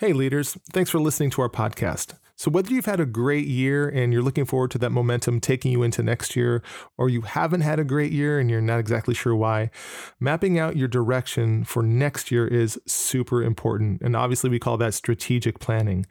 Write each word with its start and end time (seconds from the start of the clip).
Hey, 0.00 0.12
leaders, 0.12 0.56
thanks 0.72 0.90
for 0.90 1.00
listening 1.00 1.30
to 1.30 1.42
our 1.42 1.48
podcast. 1.48 2.14
So, 2.36 2.52
whether 2.52 2.72
you've 2.72 2.86
had 2.86 3.00
a 3.00 3.04
great 3.04 3.48
year 3.48 3.88
and 3.88 4.12
you're 4.12 4.22
looking 4.22 4.44
forward 4.44 4.70
to 4.70 4.78
that 4.78 4.90
momentum 4.90 5.40
taking 5.40 5.72
you 5.72 5.82
into 5.82 6.04
next 6.04 6.36
year, 6.36 6.62
or 6.96 7.08
you 7.08 7.22
haven't 7.22 7.62
had 7.62 7.80
a 7.80 7.84
great 7.84 8.12
year 8.12 8.38
and 8.38 8.48
you're 8.48 8.60
not 8.60 8.78
exactly 8.78 9.12
sure 9.12 9.34
why, 9.34 9.72
mapping 10.20 10.56
out 10.56 10.76
your 10.76 10.86
direction 10.86 11.64
for 11.64 11.82
next 11.82 12.30
year 12.30 12.46
is 12.46 12.80
super 12.86 13.42
important. 13.42 14.00
And 14.00 14.14
obviously, 14.14 14.48
we 14.48 14.60
call 14.60 14.76
that 14.76 14.94
strategic 14.94 15.58
planning. 15.58 16.06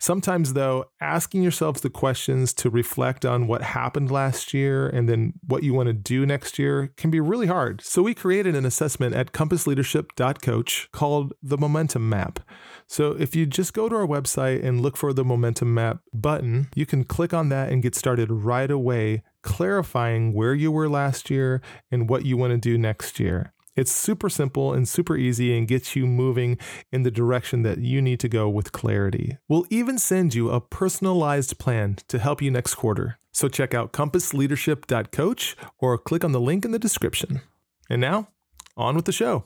Sometimes, 0.00 0.54
though, 0.54 0.86
asking 1.00 1.44
yourselves 1.44 1.80
the 1.80 1.90
questions 1.90 2.52
to 2.54 2.70
reflect 2.70 3.24
on 3.24 3.46
what 3.46 3.62
happened 3.62 4.10
last 4.10 4.52
year 4.52 4.88
and 4.88 5.08
then 5.08 5.34
what 5.46 5.62
you 5.62 5.74
want 5.74 5.86
to 5.86 5.92
do 5.92 6.26
next 6.26 6.58
year 6.58 6.92
can 6.96 7.12
be 7.12 7.20
really 7.20 7.46
hard. 7.46 7.82
So, 7.82 8.02
we 8.02 8.14
created 8.14 8.56
an 8.56 8.66
assessment 8.66 9.14
at 9.14 9.30
compassleadership.coach 9.30 10.88
called 10.90 11.34
the 11.40 11.56
Momentum 11.56 12.08
Map. 12.08 12.40
So, 12.88 13.12
if 13.12 13.36
you 13.36 13.44
just 13.44 13.74
go 13.74 13.88
to 13.88 13.94
our 13.94 14.06
website 14.06 14.64
and 14.64 14.80
look 14.80 14.96
for 14.96 15.12
the 15.12 15.24
Momentum 15.24 15.74
Map 15.74 16.00
button, 16.14 16.68
you 16.74 16.86
can 16.86 17.04
click 17.04 17.34
on 17.34 17.50
that 17.50 17.70
and 17.70 17.82
get 17.82 17.94
started 17.94 18.30
right 18.30 18.70
away, 18.70 19.22
clarifying 19.42 20.32
where 20.32 20.54
you 20.54 20.72
were 20.72 20.88
last 20.88 21.28
year 21.28 21.60
and 21.90 22.08
what 22.08 22.24
you 22.24 22.38
want 22.38 22.52
to 22.52 22.58
do 22.58 22.78
next 22.78 23.20
year. 23.20 23.52
It's 23.76 23.92
super 23.92 24.28
simple 24.28 24.72
and 24.72 24.88
super 24.88 25.16
easy 25.16 25.56
and 25.56 25.68
gets 25.68 25.94
you 25.94 26.04
moving 26.04 26.58
in 26.90 27.04
the 27.04 27.12
direction 27.12 27.62
that 27.62 27.78
you 27.78 28.02
need 28.02 28.18
to 28.20 28.28
go 28.28 28.48
with 28.48 28.72
clarity. 28.72 29.36
We'll 29.48 29.66
even 29.70 29.98
send 29.98 30.34
you 30.34 30.50
a 30.50 30.60
personalized 30.60 31.58
plan 31.58 31.98
to 32.08 32.18
help 32.18 32.42
you 32.42 32.50
next 32.50 32.74
quarter. 32.74 33.18
So 33.32 33.48
check 33.48 33.74
out 33.74 33.92
compassleadership.coach 33.92 35.56
or 35.78 35.96
click 35.96 36.24
on 36.24 36.32
the 36.32 36.40
link 36.40 36.64
in 36.64 36.72
the 36.72 36.78
description. 36.80 37.42
And 37.88 38.00
now, 38.00 38.30
on 38.76 38.96
with 38.96 39.04
the 39.04 39.12
show. 39.12 39.44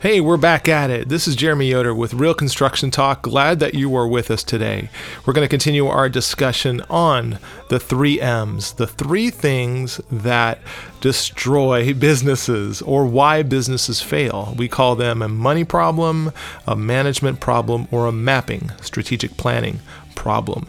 Hey, 0.00 0.20
we're 0.20 0.36
back 0.36 0.68
at 0.68 0.90
it. 0.90 1.08
This 1.08 1.26
is 1.26 1.34
Jerimae 1.34 1.70
Yoder 1.70 1.92
with 1.92 2.14
Real 2.14 2.32
Construction 2.32 2.88
Talk. 2.92 3.20
Glad 3.20 3.58
that 3.58 3.74
you 3.74 3.96
are 3.96 4.06
with 4.06 4.30
us 4.30 4.44
today. 4.44 4.90
We're 5.26 5.32
going 5.32 5.44
to 5.44 5.50
continue 5.50 5.88
our 5.88 6.08
discussion 6.08 6.82
on 6.88 7.40
the 7.68 7.80
three 7.80 8.20
M's, 8.20 8.74
the 8.74 8.86
three 8.86 9.30
things 9.30 10.00
that 10.08 10.60
destroy 11.00 11.92
businesses 11.94 12.80
or 12.80 13.06
why 13.06 13.42
businesses 13.42 14.00
fail. 14.00 14.54
We 14.56 14.68
call 14.68 14.94
them 14.94 15.20
a 15.20 15.26
money 15.26 15.64
problem, 15.64 16.32
a 16.64 16.76
management 16.76 17.40
problem, 17.40 17.88
or 17.90 18.06
a 18.06 18.12
mapping, 18.12 18.70
strategic 18.80 19.36
planning 19.36 19.80
problem. 20.14 20.68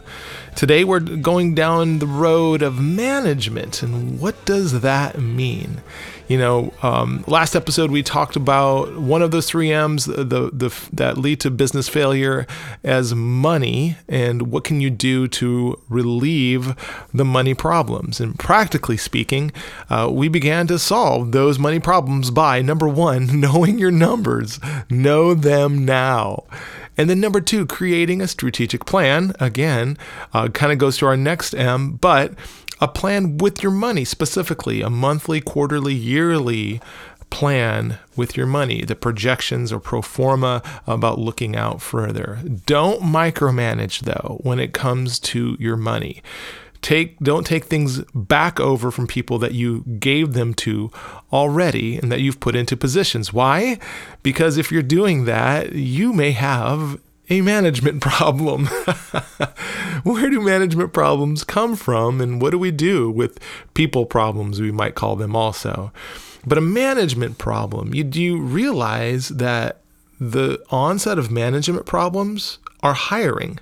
Today 0.56 0.84
we're 0.84 1.00
going 1.00 1.56
down 1.56 2.00
the 2.00 2.08
road 2.08 2.62
of 2.62 2.80
management, 2.80 3.82
and 3.82 4.20
what 4.20 4.44
does 4.46 4.82
that 4.82 5.20
mean? 5.20 5.82
You 6.28 6.38
know, 6.38 6.74
um, 6.84 7.24
last 7.28 7.56
episode 7.56 7.90
we 7.90 8.04
talked 8.04 8.36
about 8.36 8.98
one 8.98 9.22
of 9.22 9.32
those 9.32 9.48
three 9.48 9.72
M's, 9.72 10.06
the, 10.06 10.52
the 10.54 10.90
that 10.94 11.18
lead 11.18 11.40
to 11.42 11.50
business 11.50 11.90
failure, 11.90 12.46
as 12.84 13.16
money, 13.16 13.98
and 14.08 14.52
what 14.52 14.64
can 14.64 14.80
you 14.80 14.90
do 14.90 15.28
to 15.30 15.82
relieve 15.90 16.76
the 17.14 17.26
money 17.26 17.54
problems? 17.54 18.20
And 18.20 18.38
practically 18.38 18.98
speaking, 18.98 19.52
uh, 19.90 20.10
we 20.12 20.28
began 20.28 20.68
to 20.68 20.78
solve 20.78 21.32
those 21.32 21.58
money 21.58 21.80
problems 21.80 22.30
by 22.32 22.62
number 22.62 22.88
one, 22.88 23.40
knowing 23.40 23.80
your 23.80 23.92
numbers, 23.92 24.60
know 24.90 25.34
them 25.34 25.86
now. 25.86 26.44
And 27.00 27.10
then 27.10 27.22
number 27.22 27.40
two, 27.40 27.66
creating 27.66 28.22
a 28.22 28.28
strategic 28.28 28.86
plan. 28.86 29.32
Again, 29.40 29.98
uh, 30.34 30.50
kind 30.50 30.74
of 30.74 30.80
goes 30.80 30.98
to 30.98 31.06
our 31.06 31.16
next 31.16 31.54
M, 31.54 31.94
but 31.94 32.34
a 32.82 32.90
plan 32.90 33.38
with 33.38 33.64
your 33.64 33.72
money 33.72 34.04
specifically, 34.04 34.82
a 34.82 34.90
monthly, 34.90 35.40
quarterly, 35.40 35.94
yearly 35.94 36.82
plan 37.30 38.00
with 38.18 38.36
your 38.36 38.46
money, 38.48 38.84
the 38.84 38.98
projections 38.98 39.72
or 39.72 39.80
pro 39.80 40.02
forma 40.02 40.62
about 40.86 41.18
looking 41.18 41.56
out 41.56 41.82
further. 41.82 42.40
Don't 42.66 43.02
micromanage 43.02 44.02
though 44.02 44.42
when 44.42 44.60
it 44.60 44.74
comes 44.74 45.20
to 45.20 45.56
your 45.58 45.78
money. 45.78 46.22
Take 46.82 47.20
don't 47.20 47.46
take 47.46 47.66
things 47.66 48.04
back 48.14 48.60
over 48.60 48.90
from 48.90 49.06
people 49.06 49.38
that 49.40 49.54
you 49.54 49.84
gave 50.00 50.34
them 50.34 50.54
to 50.56 50.92
already 51.32 51.98
and 51.98 52.12
that 52.12 52.22
you've 52.22 52.40
put 52.40 52.56
into 52.56 52.78
positions. 52.78 53.34
Why? 53.34 53.80
Because 54.24 54.58
if 54.58 54.72
you're 54.72 54.82
doing 54.82 55.26
that, 55.26 55.74
you 55.74 56.14
may 56.14 56.32
have 56.32 57.00
a 57.30 57.42
management 57.42 58.02
problem. 58.02 58.66
Where 60.04 60.30
do 60.30 60.42
management 60.42 60.94
problems 60.94 61.44
come 61.44 61.76
from, 61.76 62.22
and 62.22 62.42
what 62.42 62.52
do 62.52 62.58
we 62.60 62.72
do 62.72 63.12
with 63.12 63.40
people 63.74 64.06
problems, 64.06 64.62
we 64.62 64.72
might 64.72 64.96
call 64.96 65.16
them 65.16 65.36
also? 65.36 65.92
But 66.46 66.58
a 66.58 66.62
management 66.62 67.38
problem, 67.38 67.94
you 67.94 68.06
do 68.06 68.22
you 68.22 68.40
realize 68.40 69.30
that 69.30 69.82
the 70.20 70.62
onset 70.70 71.18
of 71.18 71.32
management 71.32 71.86
problems 71.86 72.60
are 72.82 72.94
hiring. 72.94 73.60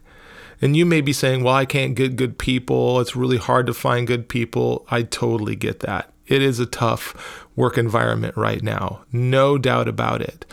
And 0.61 0.75
you 0.75 0.85
may 0.85 1.01
be 1.01 1.13
saying, 1.13 1.43
well, 1.43 1.53
I 1.53 1.65
can't 1.65 1.95
get 1.95 2.15
good 2.15 2.37
people. 2.37 2.99
It's 2.99 3.15
really 3.15 3.37
hard 3.37 3.67
to 3.67 3.73
find 3.73 4.07
good 4.07 4.27
people. 4.27 4.85
I 4.89 5.03
totally 5.03 5.55
get 5.55 5.81
that. 5.81 6.11
It 6.25 6.41
is 6.41 6.59
a 6.59 6.65
tough 6.65 7.45
work 7.55 7.77
environment 7.77 8.35
right 8.35 8.61
now, 8.61 9.01
no 9.11 9.57
doubt 9.57 9.87
about 9.87 10.21
it. 10.21 10.45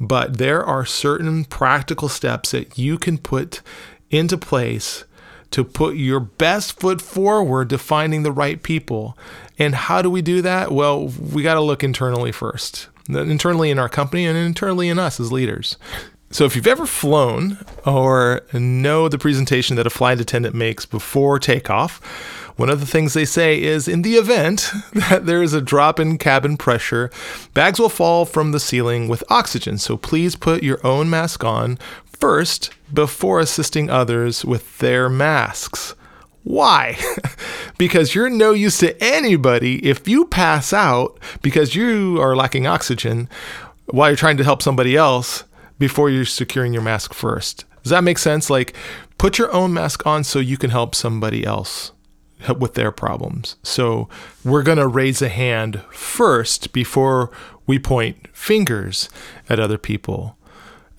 But 0.00 0.38
there 0.38 0.64
are 0.64 0.86
certain 0.86 1.44
practical 1.44 2.08
steps 2.08 2.52
that 2.52 2.78
you 2.78 2.98
can 2.98 3.18
put 3.18 3.60
into 4.10 4.38
place 4.38 5.04
to 5.50 5.64
put 5.64 5.96
your 5.96 6.20
best 6.20 6.78
foot 6.78 7.02
forward 7.02 7.68
to 7.70 7.78
finding 7.78 8.22
the 8.22 8.32
right 8.32 8.62
people. 8.62 9.18
And 9.58 9.74
how 9.74 10.00
do 10.00 10.10
we 10.10 10.22
do 10.22 10.42
that? 10.42 10.72
Well, 10.72 11.08
we 11.08 11.42
got 11.42 11.54
to 11.54 11.60
look 11.60 11.84
internally 11.84 12.32
first, 12.32 12.88
internally 13.08 13.70
in 13.70 13.78
our 13.78 13.88
company 13.88 14.26
and 14.26 14.38
internally 14.38 14.88
in 14.88 14.98
us 14.98 15.20
as 15.20 15.32
leaders. 15.32 15.76
So, 16.32 16.44
if 16.44 16.54
you've 16.54 16.68
ever 16.68 16.86
flown 16.86 17.58
or 17.84 18.42
know 18.52 19.08
the 19.08 19.18
presentation 19.18 19.74
that 19.74 19.86
a 19.86 19.90
flight 19.90 20.20
attendant 20.20 20.54
makes 20.54 20.86
before 20.86 21.40
takeoff, 21.40 22.00
one 22.56 22.70
of 22.70 22.78
the 22.78 22.86
things 22.86 23.14
they 23.14 23.24
say 23.24 23.60
is 23.60 23.88
in 23.88 24.02
the 24.02 24.14
event 24.14 24.70
that 24.92 25.26
there 25.26 25.42
is 25.42 25.54
a 25.54 25.60
drop 25.60 25.98
in 25.98 26.18
cabin 26.18 26.56
pressure, 26.56 27.10
bags 27.52 27.80
will 27.80 27.88
fall 27.88 28.24
from 28.24 28.52
the 28.52 28.60
ceiling 28.60 29.08
with 29.08 29.24
oxygen. 29.28 29.76
So 29.76 29.96
please 29.96 30.36
put 30.36 30.62
your 30.62 30.78
own 30.86 31.10
mask 31.10 31.42
on 31.42 31.78
first 32.20 32.70
before 32.94 33.40
assisting 33.40 33.90
others 33.90 34.44
with 34.44 34.78
their 34.78 35.08
masks. 35.08 35.96
Why? 36.44 36.96
because 37.78 38.14
you're 38.14 38.30
no 38.30 38.52
use 38.52 38.78
to 38.78 39.02
anybody 39.02 39.84
if 39.84 40.06
you 40.06 40.26
pass 40.26 40.72
out 40.72 41.18
because 41.42 41.74
you 41.74 42.20
are 42.20 42.36
lacking 42.36 42.68
oxygen 42.68 43.28
while 43.86 44.10
you're 44.10 44.16
trying 44.16 44.36
to 44.36 44.44
help 44.44 44.62
somebody 44.62 44.96
else 44.96 45.42
before 45.80 46.10
you're 46.10 46.24
securing 46.24 46.72
your 46.72 46.82
mask 46.82 47.12
first. 47.12 47.64
Does 47.82 47.90
that 47.90 48.04
make 48.04 48.18
sense? 48.18 48.50
Like, 48.50 48.76
put 49.18 49.38
your 49.38 49.52
own 49.52 49.72
mask 49.72 50.06
on 50.06 50.22
so 50.22 50.38
you 50.38 50.56
can 50.56 50.70
help 50.70 50.94
somebody 50.94 51.44
else 51.44 51.90
with 52.58 52.74
their 52.74 52.92
problems. 52.92 53.56
So 53.62 54.08
we're 54.44 54.62
going 54.62 54.78
to 54.78 54.86
raise 54.86 55.20
a 55.20 55.28
hand 55.28 55.82
first 55.90 56.72
before 56.72 57.30
we 57.66 57.78
point 57.78 58.28
fingers 58.32 59.08
at 59.48 59.58
other 59.58 59.78
people. 59.78 60.36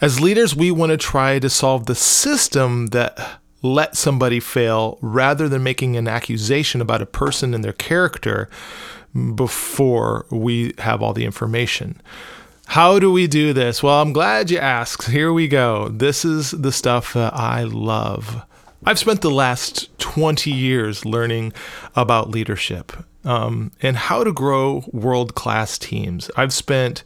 As 0.01 0.19
leaders, 0.19 0.55
we 0.55 0.71
want 0.71 0.91
to 0.91 0.97
try 0.97 1.39
to 1.39 1.49
solve 1.49 1.85
the 1.85 1.95
system 1.95 2.87
that 2.87 3.39
let 3.61 3.95
somebody 3.95 4.39
fail 4.39 4.97
rather 5.01 5.47
than 5.47 5.61
making 5.61 5.95
an 5.95 6.07
accusation 6.07 6.81
about 6.81 7.03
a 7.03 7.05
person 7.05 7.53
and 7.53 7.63
their 7.63 7.73
character 7.73 8.49
before 9.35 10.25
we 10.31 10.73
have 10.79 11.03
all 11.03 11.13
the 11.13 11.25
information. 11.25 12.01
How 12.71 12.99
do 12.99 13.11
we 13.11 13.27
do 13.27 13.51
this? 13.51 13.83
Well, 13.83 14.01
I'm 14.01 14.13
glad 14.13 14.49
you 14.49 14.57
asked. 14.57 15.09
Here 15.09 15.33
we 15.33 15.49
go. 15.49 15.89
This 15.89 16.23
is 16.23 16.51
the 16.51 16.71
stuff 16.71 17.15
that 17.15 17.35
I 17.35 17.63
love. 17.63 18.45
I've 18.85 18.97
spent 18.97 19.19
the 19.19 19.29
last 19.29 19.89
20 19.99 20.49
years 20.49 21.03
learning 21.03 21.51
about 21.97 22.29
leadership 22.29 22.93
um, 23.25 23.73
and 23.81 23.97
how 23.97 24.23
to 24.23 24.31
grow 24.31 24.85
world 24.93 25.35
class 25.35 25.77
teams. 25.77 26.31
I've 26.37 26.53
spent 26.53 27.03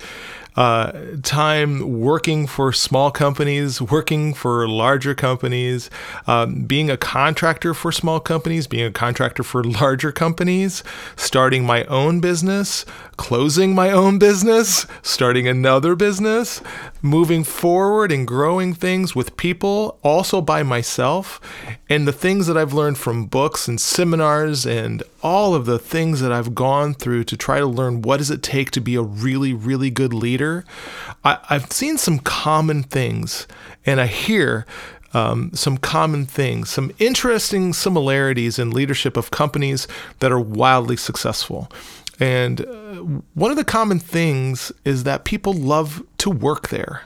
uh, 0.55 0.91
time 1.21 1.99
working 1.99 2.47
for 2.47 2.71
small 2.71 3.11
companies, 3.11 3.81
working 3.81 4.33
for 4.33 4.67
larger 4.67 5.13
companies, 5.13 5.89
um, 6.27 6.63
being 6.63 6.89
a 6.89 6.97
contractor 6.97 7.73
for 7.73 7.91
small 7.91 8.19
companies, 8.19 8.67
being 8.67 8.85
a 8.85 8.91
contractor 8.91 9.43
for 9.43 9.63
larger 9.81 10.11
companies, 10.11 10.83
starting 11.15 11.65
my 11.65 11.83
own 11.85 12.19
business, 12.19 12.85
closing 13.17 13.75
my 13.75 13.91
own 13.91 14.17
business, 14.17 14.87
starting 15.01 15.47
another 15.47 15.95
business, 15.95 16.61
moving 17.05 17.43
forward 17.43 18.11
and 18.11 18.27
growing 18.27 18.73
things 18.73 19.15
with 19.15 19.37
people, 19.37 19.99
also 20.03 20.41
by 20.41 20.63
myself, 20.63 21.39
and 21.89 22.07
the 22.07 22.11
things 22.11 22.47
that 22.47 22.57
I've 22.57 22.73
learned 22.73 22.97
from 22.97 23.27
books 23.27 23.67
and 23.67 23.79
seminars 23.79 24.65
and 24.65 25.03
all 25.23 25.55
of 25.55 25.65
the 25.65 25.79
things 25.79 26.19
that 26.21 26.31
I've 26.31 26.53
gone 26.53 26.93
through 26.93 27.23
to 27.25 27.37
try 27.37 27.59
to 27.59 27.65
learn 27.65 28.01
what 28.01 28.17
does 28.17 28.31
it 28.31 28.43
take 28.43 28.71
to 28.71 28.81
be 28.81 28.95
a 28.95 29.01
really, 29.01 29.53
really 29.53 29.89
good 29.89 30.13
leader 30.13 30.65
I, 31.25 31.39
have 31.49 31.71
seen 31.71 31.97
some 31.97 32.19
common 32.19 32.83
things, 32.83 33.47
and 33.83 33.99
I 33.99 34.05
hear 34.05 34.65
um, 35.13 35.51
some 35.53 35.77
common 35.77 36.25
things, 36.27 36.69
some 36.69 36.91
interesting 36.99 37.73
similarities 37.73 38.59
in 38.59 38.69
leadership 38.69 39.17
of 39.17 39.31
companies 39.31 39.87
that 40.19 40.31
are 40.31 40.39
wildly 40.39 40.97
successful. 40.97 41.71
And 42.19 42.61
uh, 42.61 42.95
one 43.33 43.51
of 43.51 43.57
the 43.57 43.65
common 43.65 43.99
things 43.99 44.71
is 44.85 45.03
that 45.03 45.25
people 45.25 45.53
love 45.53 46.03
to 46.25 46.31
work 46.31 46.69
there. 46.69 47.03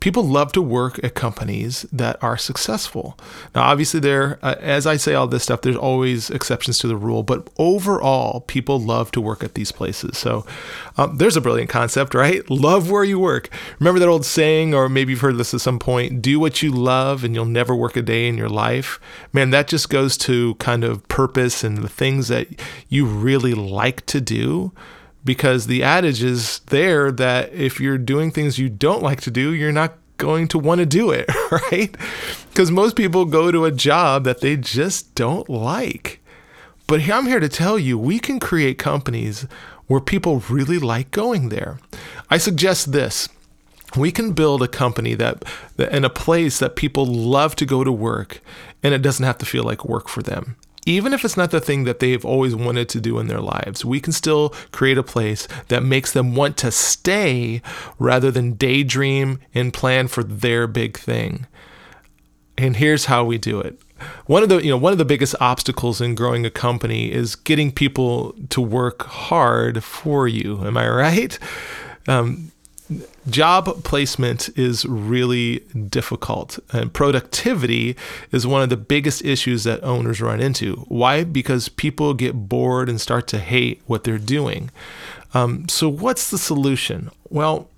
people 0.00 0.22
love 0.22 0.50
to 0.50 0.62
work 0.62 0.98
at 1.04 1.14
companies 1.14 1.82
that 1.92 2.16
are 2.22 2.38
successful. 2.38 3.18
Now, 3.54 3.64
obviously, 3.64 4.00
there, 4.00 4.38
uh, 4.42 4.54
as 4.58 4.86
I 4.86 4.96
say 4.96 5.12
all 5.12 5.26
this 5.26 5.42
stuff, 5.42 5.60
there's 5.60 5.76
always 5.76 6.30
exceptions 6.30 6.78
to 6.78 6.88
the 6.88 6.96
rule, 6.96 7.22
but 7.22 7.50
overall, 7.58 8.40
people 8.40 8.80
love 8.80 9.10
to 9.10 9.20
work 9.20 9.44
at 9.44 9.56
these 9.56 9.70
places. 9.72 10.16
So, 10.16 10.46
um, 10.96 11.18
there's 11.18 11.36
a 11.36 11.40
brilliant 11.42 11.68
concept, 11.68 12.14
right? 12.14 12.48
Love 12.68 12.90
where 12.90 13.04
you 13.04 13.18
work. 13.18 13.50
Remember 13.78 14.00
that 14.00 14.08
old 14.08 14.24
saying, 14.24 14.72
or 14.72 14.88
maybe 14.88 15.12
you've 15.12 15.20
heard 15.20 15.36
this 15.36 15.52
at 15.52 15.60
some 15.60 15.78
point 15.78 16.22
do 16.22 16.40
what 16.40 16.62
you 16.62 16.70
love 16.72 17.22
and 17.22 17.34
you'll 17.34 17.44
never 17.44 17.76
work 17.76 17.94
a 17.94 18.02
day 18.02 18.26
in 18.26 18.38
your 18.38 18.48
life. 18.48 18.98
Man, 19.34 19.50
that 19.50 19.68
just 19.68 19.90
goes 19.90 20.16
to 20.18 20.54
kind 20.54 20.82
of 20.82 21.06
purpose 21.08 21.62
and 21.62 21.76
the 21.76 21.90
things 21.90 22.28
that 22.28 22.48
you 22.88 23.04
really 23.04 23.52
like 23.52 24.06
to 24.06 24.20
do 24.22 24.72
because 25.24 25.66
the 25.66 25.82
adage 25.82 26.22
is 26.22 26.60
there 26.66 27.10
that 27.12 27.52
if 27.52 27.80
you're 27.80 27.98
doing 27.98 28.30
things 28.30 28.58
you 28.58 28.68
don't 28.68 29.02
like 29.02 29.20
to 29.22 29.30
do, 29.30 29.52
you're 29.52 29.72
not 29.72 29.94
going 30.16 30.48
to 30.48 30.58
want 30.58 30.78
to 30.78 30.86
do 30.86 31.10
it, 31.10 31.30
right? 31.50 31.94
Because 32.48 32.70
most 32.70 32.96
people 32.96 33.24
go 33.24 33.50
to 33.50 33.64
a 33.64 33.72
job 33.72 34.24
that 34.24 34.40
they 34.40 34.56
just 34.56 35.14
don't 35.14 35.48
like. 35.48 36.20
But 36.86 37.08
I'm 37.08 37.26
here 37.26 37.40
to 37.40 37.48
tell 37.48 37.78
you, 37.78 37.98
we 37.98 38.18
can 38.18 38.40
create 38.40 38.78
companies 38.78 39.46
where 39.86 40.00
people 40.00 40.40
really 40.48 40.78
like 40.78 41.10
going 41.10 41.48
there. 41.48 41.78
I 42.28 42.38
suggest 42.38 42.92
this. 42.92 43.28
We 43.96 44.12
can 44.12 44.32
build 44.32 44.62
a 44.62 44.68
company 44.68 45.14
that, 45.14 45.44
in 45.76 46.04
a 46.04 46.10
place 46.10 46.58
that 46.60 46.76
people 46.76 47.06
love 47.06 47.56
to 47.56 47.66
go 47.66 47.82
to 47.82 47.90
work 47.90 48.40
and 48.82 48.94
it 48.94 49.02
doesn't 49.02 49.24
have 49.24 49.38
to 49.38 49.46
feel 49.46 49.64
like 49.64 49.84
work 49.84 50.08
for 50.08 50.22
them 50.22 50.56
even 50.86 51.12
if 51.12 51.24
it's 51.24 51.36
not 51.36 51.50
the 51.50 51.60
thing 51.60 51.84
that 51.84 51.98
they've 51.98 52.24
always 52.24 52.54
wanted 52.54 52.88
to 52.90 53.00
do 53.00 53.18
in 53.18 53.26
their 53.26 53.40
lives, 53.40 53.84
we 53.84 54.00
can 54.00 54.12
still 54.12 54.50
create 54.72 54.98
a 54.98 55.02
place 55.02 55.46
that 55.68 55.82
makes 55.82 56.12
them 56.12 56.34
want 56.34 56.56
to 56.58 56.70
stay 56.70 57.60
rather 57.98 58.30
than 58.30 58.54
daydream 58.54 59.40
and 59.54 59.74
plan 59.74 60.08
for 60.08 60.22
their 60.22 60.66
big 60.66 60.96
thing. 60.96 61.46
And 62.56 62.76
here's 62.76 63.06
how 63.06 63.24
we 63.24 63.38
do 63.38 63.60
it. 63.60 63.80
One 64.26 64.42
of 64.42 64.48
the 64.48 64.62
you 64.64 64.70
know 64.70 64.78
one 64.78 64.92
of 64.92 64.98
the 64.98 65.04
biggest 65.04 65.34
obstacles 65.40 66.00
in 66.00 66.14
growing 66.14 66.46
a 66.46 66.50
company 66.50 67.12
is 67.12 67.36
getting 67.36 67.70
people 67.70 68.34
to 68.48 68.60
work 68.60 69.02
hard 69.02 69.84
for 69.84 70.26
you. 70.26 70.64
Am 70.66 70.76
I 70.76 70.88
right? 70.88 71.38
Um, 72.08 72.50
job 73.28 73.84
placement 73.84 74.48
is 74.56 74.84
really 74.84 75.60
difficult 75.88 76.58
and 76.72 76.92
productivity 76.92 77.96
is 78.32 78.46
one 78.46 78.62
of 78.62 78.68
the 78.68 78.76
biggest 78.76 79.24
issues 79.24 79.64
that 79.64 79.82
owners 79.82 80.20
run 80.20 80.40
into. 80.40 80.76
Why? 80.88 81.24
Because 81.24 81.68
people 81.68 82.14
get 82.14 82.48
bored 82.48 82.88
and 82.88 83.00
start 83.00 83.26
to 83.28 83.38
hate 83.38 83.82
what 83.86 84.04
they're 84.04 84.18
doing. 84.18 84.70
Um, 85.34 85.68
so 85.68 85.88
what's 85.88 86.30
the 86.30 86.38
solution? 86.38 87.10
Well 87.28 87.68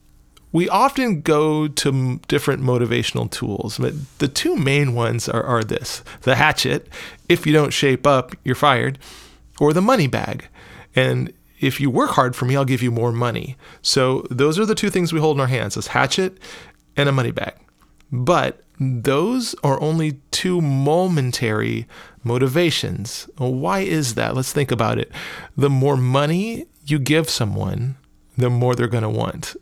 we 0.54 0.68
often 0.68 1.22
go 1.22 1.66
to 1.66 2.20
different 2.28 2.62
motivational 2.62 3.30
tools 3.30 3.78
but 3.78 3.94
the 4.18 4.28
two 4.28 4.56
main 4.56 4.94
ones 4.94 5.28
are, 5.28 5.42
are 5.42 5.64
this. 5.64 6.02
The 6.22 6.36
hatchet 6.36 6.88
if 7.28 7.46
you 7.46 7.52
don't 7.52 7.72
shape 7.72 8.06
up 8.06 8.34
you're 8.44 8.54
fired 8.54 8.98
or 9.60 9.72
the 9.72 9.82
money 9.82 10.06
bag. 10.06 10.48
And 10.94 11.32
if 11.62 11.80
you 11.80 11.88
work 11.88 12.10
hard 12.10 12.36
for 12.36 12.44
me, 12.44 12.56
I'll 12.56 12.64
give 12.64 12.82
you 12.82 12.90
more 12.90 13.12
money. 13.12 13.56
So 13.80 14.26
those 14.30 14.58
are 14.58 14.66
the 14.66 14.74
two 14.74 14.90
things 14.90 15.12
we 15.12 15.20
hold 15.20 15.36
in 15.36 15.40
our 15.40 15.46
hands: 15.46 15.76
this 15.76 15.88
hatchet 15.88 16.38
and 16.96 17.08
a 17.08 17.12
money 17.12 17.30
bag. 17.30 17.54
But 18.10 18.62
those 18.78 19.54
are 19.62 19.80
only 19.80 20.20
two 20.30 20.60
momentary 20.60 21.86
motivations. 22.24 23.28
why 23.36 23.80
is 23.80 24.14
that? 24.14 24.34
Let's 24.34 24.52
think 24.52 24.70
about 24.70 24.98
it. 24.98 25.10
The 25.56 25.70
more 25.70 25.96
money 25.96 26.66
you 26.84 26.98
give 26.98 27.30
someone, 27.30 27.96
the 28.36 28.50
more 28.50 28.74
they're 28.74 28.88
going 28.88 29.02
to 29.02 29.08
want. 29.08 29.56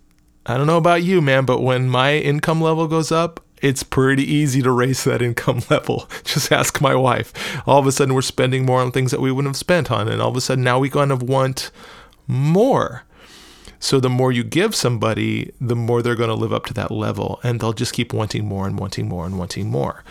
I 0.46 0.56
don't 0.56 0.66
know 0.66 0.78
about 0.78 1.02
you, 1.02 1.20
man, 1.20 1.44
but 1.44 1.60
when 1.60 1.88
my 1.88 2.16
income 2.16 2.60
level 2.60 2.88
goes 2.88 3.12
up, 3.12 3.40
it's 3.60 3.82
pretty 3.82 4.24
easy 4.24 4.62
to 4.62 4.70
raise 4.70 5.04
that 5.04 5.22
income 5.22 5.62
level. 5.70 6.08
Just 6.24 6.52
ask 6.52 6.80
my 6.80 6.94
wife. 6.94 7.32
All 7.66 7.78
of 7.78 7.86
a 7.86 7.92
sudden, 7.92 8.14
we're 8.14 8.22
spending 8.22 8.64
more 8.64 8.80
on 8.80 8.92
things 8.92 9.10
that 9.10 9.20
we 9.20 9.30
wouldn't 9.30 9.50
have 9.50 9.56
spent 9.56 9.90
on. 9.90 10.08
And 10.08 10.20
all 10.20 10.30
of 10.30 10.36
a 10.36 10.40
sudden, 10.40 10.64
now 10.64 10.78
we 10.78 10.90
kind 10.90 11.12
of 11.12 11.22
want 11.22 11.70
more. 12.26 13.04
So 13.82 13.98
the 13.98 14.10
more 14.10 14.30
you 14.30 14.44
give 14.44 14.74
somebody, 14.74 15.52
the 15.58 15.74
more 15.74 16.02
they're 16.02 16.14
going 16.14 16.28
to 16.28 16.34
live 16.34 16.52
up 16.52 16.66
to 16.66 16.74
that 16.74 16.90
level 16.90 17.40
and 17.42 17.58
they'll 17.58 17.72
just 17.72 17.94
keep 17.94 18.12
wanting 18.12 18.44
more 18.44 18.66
and 18.66 18.78
wanting 18.78 19.08
more 19.08 19.24
and 19.24 19.38
wanting 19.38 19.70
more. 19.70 20.04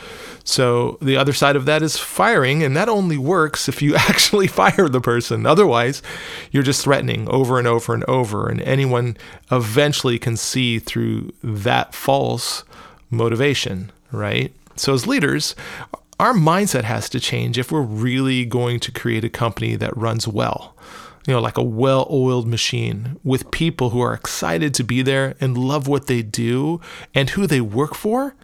So 0.43 0.97
the 1.03 1.15
other 1.15 1.33
side 1.33 1.55
of 1.55 1.65
that 1.65 1.83
is 1.83 1.95
firing 1.95 2.63
and 2.63 2.75
that 2.75 2.89
only 2.89 3.17
works 3.17 3.69
if 3.69 3.79
you 3.79 3.95
actually 4.09 4.47
fire 4.47 4.89
the 4.89 4.99
person. 4.99 5.45
Otherwise, 5.45 6.01
you're 6.51 6.63
just 6.63 6.83
threatening 6.83 7.29
over 7.29 7.59
and 7.59 7.67
over 7.67 7.93
and 7.93 8.03
over 8.05 8.49
and 8.49 8.59
anyone 8.61 9.15
eventually 9.51 10.17
can 10.17 10.35
see 10.35 10.79
through 10.79 11.31
that 11.43 11.93
false 11.93 12.63
motivation, 13.09 13.91
right? 14.11 14.53
So, 14.75 14.93
as 14.93 15.07
leaders, 15.07 15.55
our 16.19 16.33
mindset 16.33 16.83
has 16.83 17.09
to 17.09 17.19
change 17.19 17.57
if 17.57 17.71
we're 17.71 17.81
really 17.81 18.45
going 18.45 18.79
to 18.81 18.91
create 18.91 19.23
a 19.23 19.29
company 19.29 19.75
that 19.75 19.95
runs 19.95 20.27
well. 20.27 20.75
You 21.27 21.33
know, 21.33 21.41
like 21.41 21.57
a 21.57 21.63
well 21.63 22.07
oiled 22.09 22.47
machine 22.47 23.19
with 23.23 23.51
people 23.51 23.91
who 23.91 24.01
are 24.01 24.13
excited 24.13 24.73
to 24.75 24.83
be 24.83 25.01
there 25.01 25.35
and 25.39 25.57
love 25.57 25.87
what 25.87 26.07
they 26.07 26.21
do 26.21 26.81
and 27.13 27.29
who 27.31 27.45
they 27.45 27.61
work 27.61 27.93
for 27.93 28.35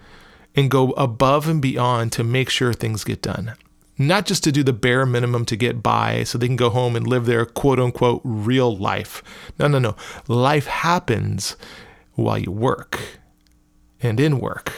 and 0.56 0.71
go 0.71 0.91
above 0.91 1.47
and 1.47 1.62
beyond 1.62 2.12
to 2.13 2.23
make 2.23 2.50
sure 2.50 2.73
things 2.73 3.03
get 3.03 3.21
done. 3.21 3.53
Not 3.97 4.25
just 4.25 4.44
to 4.44 4.51
do 4.51 4.62
the 4.62 4.73
bare 4.73 5.06
minimum 5.06 5.45
to 5.45 5.56
get 5.56 5.81
by 5.81 6.23
so 6.23 6.38
they 6.38 6.47
can 6.47 6.57
go 6.57 6.69
home 6.69 6.95
and 6.95 7.07
live 7.07 7.25
their 7.25 7.45
quote 7.45 7.79
unquote 7.79 8.21
real 8.23 8.75
life. 8.75 9.23
No, 9.57 9.67
no, 9.67 9.79
no. 9.79 9.95
Life 10.27 10.67
happens 10.67 11.56
while 12.13 12.38
you 12.38 12.51
work 12.51 13.19
and 14.06 14.19
in 14.19 14.40
work. 14.40 14.72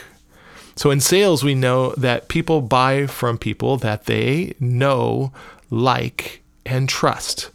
So 0.76 0.92
in 0.92 1.00
sales, 1.00 1.44
we 1.44 1.56
know 1.56 1.92
that 1.98 2.28
people 2.28 2.62
buy 2.62 3.08
from 3.08 3.38
people 3.38 3.78
that 3.78 4.06
they 4.06 4.54
know, 4.60 5.32
like, 5.70 6.44
and 6.66 6.88
trust. 6.88 7.50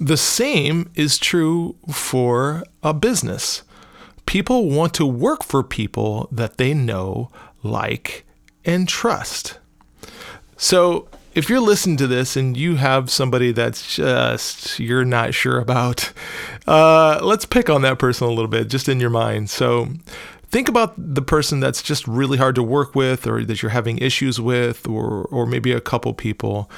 The 0.00 0.16
same 0.16 0.90
is 0.94 1.18
true 1.18 1.74
for 1.92 2.62
a 2.82 2.94
business. 2.94 3.62
People 4.26 4.70
want 4.70 4.94
to 4.94 5.06
work 5.06 5.42
for 5.42 5.64
people 5.64 6.28
that 6.30 6.58
they 6.58 6.74
know, 6.74 7.30
like, 7.64 8.24
and 8.64 8.88
trust. 8.88 9.58
So 10.56 11.08
if 11.34 11.48
you're 11.48 11.60
listening 11.60 11.96
to 11.96 12.06
this 12.06 12.36
and 12.36 12.56
you 12.56 12.76
have 12.76 13.10
somebody 13.10 13.52
that's 13.52 13.96
just 13.96 14.78
you're 14.78 15.04
not 15.04 15.34
sure 15.34 15.58
about, 15.58 16.12
uh, 16.66 17.18
let's 17.22 17.44
pick 17.44 17.68
on 17.68 17.82
that 17.82 17.98
person 17.98 18.26
a 18.26 18.30
little 18.30 18.48
bit, 18.48 18.68
just 18.68 18.88
in 18.88 19.00
your 19.00 19.10
mind. 19.10 19.50
So 19.50 19.88
think 20.48 20.68
about 20.68 20.94
the 20.96 21.22
person 21.22 21.60
that's 21.60 21.82
just 21.82 22.06
really 22.08 22.38
hard 22.38 22.54
to 22.54 22.62
work 22.62 22.94
with 22.94 23.26
or 23.26 23.44
that 23.44 23.62
you're 23.62 23.70
having 23.70 23.98
issues 23.98 24.40
with 24.40 24.86
or 24.86 25.24
or 25.24 25.46
maybe 25.46 25.72
a 25.72 25.80
couple 25.80 26.14
people. 26.14 26.70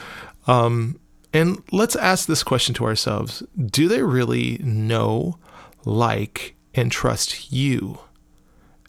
Um, 0.46 0.98
and 1.32 1.62
let's 1.70 1.96
ask 1.96 2.26
this 2.26 2.42
question 2.42 2.74
to 2.76 2.84
ourselves. 2.84 3.42
Do 3.56 3.88
they 3.88 4.02
really 4.02 4.58
know 4.62 5.38
like 5.84 6.56
and 6.74 6.90
trust 6.90 7.52
you 7.52 8.00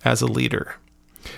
as 0.04 0.22
a 0.22 0.28
leader? 0.28 0.76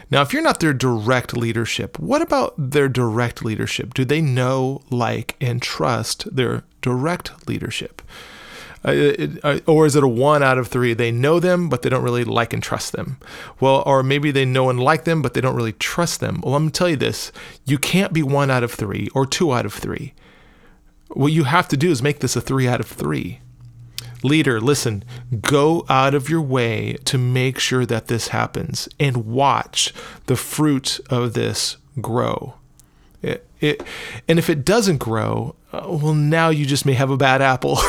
Now 0.09 0.21
if 0.21 0.31
you're 0.31 0.41
not 0.41 0.61
their 0.61 0.73
direct 0.73 1.35
leadership 1.35 1.99
what 1.99 2.21
about 2.21 2.53
their 2.57 2.87
direct 2.87 3.43
leadership? 3.43 3.93
Do 3.93 4.05
they 4.05 4.21
know 4.21 4.81
like 4.89 5.35
and 5.41 5.61
trust 5.61 6.33
their 6.33 6.63
direct 6.81 7.47
leadership 7.49 8.01
uh, 8.85 9.27
uh, 9.43 9.59
or 9.65 9.85
is 9.85 9.95
it 9.95 10.03
a 10.03 10.07
one 10.07 10.43
out 10.43 10.57
of 10.57 10.67
three? 10.67 10.93
They 10.93 11.11
know 11.11 11.39
them, 11.39 11.69
but 11.69 11.81
they 11.81 11.89
don't 11.89 12.03
really 12.03 12.23
like 12.23 12.53
and 12.53 12.61
trust 12.61 12.91
them. 12.91 13.17
Well, 13.59 13.83
or 13.85 14.03
maybe 14.03 14.31
they 14.31 14.45
know 14.45 14.69
and 14.69 14.79
like 14.79 15.05
them, 15.05 15.21
but 15.21 15.33
they 15.33 15.41
don't 15.41 15.55
really 15.55 15.73
trust 15.73 16.19
them. 16.19 16.41
Well, 16.43 16.55
I'm 16.55 16.67
to 16.67 16.71
tell 16.71 16.89
you 16.89 16.97
this 16.97 17.31
you 17.65 17.77
can't 17.77 18.13
be 18.13 18.23
one 18.23 18.51
out 18.51 18.63
of 18.63 18.71
three 18.71 19.09
or 19.13 19.25
two 19.25 19.53
out 19.53 19.65
of 19.65 19.73
three. 19.73 20.13
What 21.09 21.31
you 21.31 21.43
have 21.43 21.67
to 21.69 21.77
do 21.77 21.91
is 21.91 22.01
make 22.01 22.19
this 22.19 22.35
a 22.35 22.41
three 22.41 22.67
out 22.67 22.79
of 22.79 22.87
three. 22.87 23.39
Leader, 24.23 24.61
listen, 24.61 25.03
go 25.41 25.85
out 25.89 26.15
of 26.15 26.29
your 26.29 26.41
way 26.41 26.95
to 27.03 27.17
make 27.17 27.59
sure 27.59 27.85
that 27.85 28.07
this 28.07 28.29
happens 28.29 28.87
and 28.99 29.25
watch 29.25 29.93
the 30.27 30.37
fruit 30.37 30.99
of 31.09 31.33
this 31.33 31.75
grow. 31.99 32.55
It, 33.23 33.47
it, 33.61 33.81
and 34.27 34.37
if 34.37 34.49
it 34.49 34.65
doesn't 34.65 34.97
grow, 34.97 35.55
uh, 35.71 35.85
well, 35.87 36.13
now 36.13 36.49
you 36.49 36.65
just 36.65 36.85
may 36.85 36.93
have 36.93 37.09
a 37.09 37.17
bad 37.17 37.41
apple. 37.41 37.79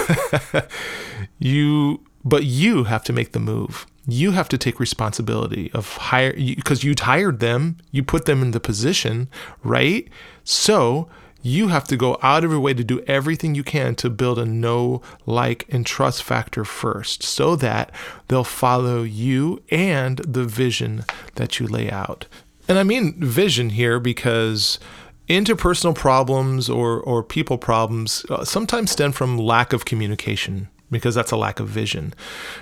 you, 1.38 2.00
but 2.24 2.44
you 2.44 2.84
have 2.84 3.04
to 3.04 3.12
make 3.12 3.32
the 3.32 3.40
move. 3.40 3.84
You 4.06 4.30
have 4.30 4.48
to 4.50 4.58
take 4.58 4.78
responsibility 4.78 5.70
of 5.72 5.96
hire 5.96 6.32
because 6.32 6.84
you 6.84 6.94
hired 6.98 7.40
them, 7.40 7.78
you 7.90 8.02
put 8.02 8.26
them 8.26 8.42
in 8.42 8.52
the 8.52 8.60
position, 8.60 9.28
right? 9.62 10.08
So 10.44 11.08
you 11.42 11.68
have 11.68 11.84
to 11.84 11.96
go 11.96 12.18
out 12.22 12.44
of 12.44 12.50
your 12.50 12.60
way 12.60 12.72
to 12.72 12.84
do 12.84 13.02
everything 13.06 13.54
you 13.54 13.64
can 13.64 13.94
to 13.96 14.08
build 14.08 14.38
a 14.38 14.46
know, 14.46 15.02
like, 15.26 15.66
and 15.68 15.84
trust 15.84 16.22
factor 16.22 16.64
first 16.64 17.22
so 17.22 17.54
that 17.56 17.92
they'll 18.28 18.44
follow 18.44 19.02
you 19.02 19.62
and 19.70 20.18
the 20.18 20.44
vision 20.44 21.04
that 21.34 21.60
you 21.60 21.66
lay 21.66 21.90
out. 21.90 22.26
And 22.66 22.78
I 22.78 22.82
mean 22.82 23.20
vision 23.20 23.70
here 23.70 24.00
because 24.00 24.78
interpersonal 25.28 25.94
problems 25.94 26.68
or, 26.68 27.00
or 27.00 27.22
people 27.22 27.58
problems 27.58 28.24
uh, 28.28 28.44
sometimes 28.44 28.90
stem 28.90 29.12
from 29.12 29.38
lack 29.38 29.72
of 29.72 29.84
communication 29.84 30.68
because 30.90 31.14
that's 31.14 31.32
a 31.32 31.36
lack 31.36 31.60
of 31.60 31.68
vision. 31.68 32.14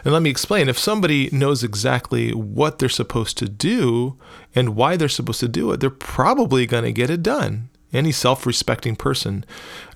And 0.05 0.13
let 0.13 0.23
me 0.23 0.31
explain 0.31 0.69
if 0.69 0.79
somebody 0.79 1.29
knows 1.33 1.63
exactly 1.63 2.33
what 2.33 2.79
they're 2.79 2.89
supposed 2.89 3.37
to 3.39 3.49
do 3.49 4.17
and 4.55 4.77
why 4.77 4.97
they're 4.97 5.09
supposed 5.09 5.41
to 5.41 5.49
do 5.49 5.71
it, 5.73 5.81
they're 5.81 5.91
probably 5.91 6.67
going 6.67 6.85
to 6.85 6.93
get 6.93 7.11
it 7.11 7.23
done. 7.23 7.69
Any 7.93 8.11
self-respecting 8.11 8.97
person, 8.97 9.45